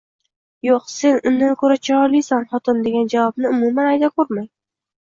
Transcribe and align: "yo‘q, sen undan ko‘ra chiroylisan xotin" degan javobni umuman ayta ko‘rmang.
"yo‘q, 0.67 0.87
sen 0.93 1.19
undan 1.31 1.53
ko‘ra 1.61 1.77
chiroylisan 1.89 2.49
xotin" 2.55 2.83
degan 2.89 3.09
javobni 3.17 3.55
umuman 3.57 3.95
ayta 3.97 4.15
ko‘rmang. 4.19 4.53